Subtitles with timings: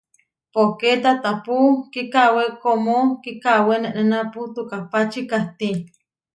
[0.53, 1.57] Poké taatápu
[1.93, 5.69] kikawé kómo kikawé nenénapu, tukápači kahtí.